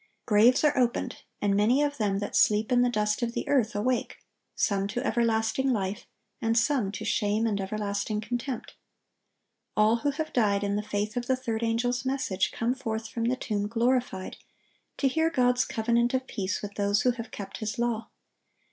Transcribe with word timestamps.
Graves 0.25 0.63
are 0.63 0.75
opened, 0.75 1.17
and 1.43 1.55
"many 1.55 1.83
of 1.83 1.99
them 1.99 2.17
that 2.17 2.35
sleep 2.35 2.71
in 2.71 2.81
the 2.81 2.89
dust 2.89 3.21
of 3.21 3.33
the 3.33 3.47
earth... 3.47 3.75
awake, 3.75 4.17
some 4.55 4.87
to 4.87 5.05
everlasting 5.05 5.69
life, 5.71 6.07
and 6.41 6.57
some 6.57 6.91
to 6.93 7.05
shame 7.05 7.45
and 7.45 7.61
everlasting 7.61 8.19
contempt."(1096) 8.19 8.77
All 9.77 9.95
who 9.97 10.09
have 10.09 10.33
died 10.33 10.63
in 10.63 10.75
the 10.75 10.81
faith 10.81 11.15
of 11.15 11.27
the 11.27 11.35
third 11.35 11.61
angel's 11.61 12.03
message 12.03 12.51
come 12.51 12.73
forth 12.73 13.09
from 13.09 13.25
the 13.25 13.35
tomb 13.35 13.67
glorified, 13.67 14.37
to 14.97 15.07
hear 15.07 15.29
God's 15.29 15.65
covenant 15.65 16.15
of 16.15 16.25
peace 16.25 16.63
with 16.63 16.73
those 16.73 17.03
who 17.03 17.11
have 17.11 17.29
kept 17.29 17.57
His 17.59 17.77
law. 17.77 18.09